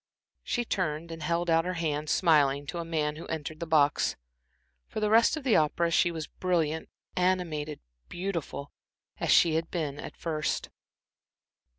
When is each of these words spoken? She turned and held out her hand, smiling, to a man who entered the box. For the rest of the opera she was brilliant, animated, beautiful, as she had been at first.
She 0.41 0.65
turned 0.65 1.11
and 1.11 1.21
held 1.21 1.47
out 1.47 1.63
her 1.63 1.75
hand, 1.75 2.09
smiling, 2.09 2.65
to 2.65 2.79
a 2.79 2.83
man 2.83 3.17
who 3.17 3.27
entered 3.27 3.59
the 3.59 3.67
box. 3.67 4.15
For 4.87 4.99
the 4.99 5.11
rest 5.11 5.37
of 5.37 5.43
the 5.43 5.55
opera 5.55 5.91
she 5.91 6.09
was 6.09 6.25
brilliant, 6.25 6.89
animated, 7.15 7.81
beautiful, 8.09 8.71
as 9.19 9.29
she 9.29 9.53
had 9.53 9.69
been 9.69 9.99
at 9.99 10.17
first. 10.17 10.71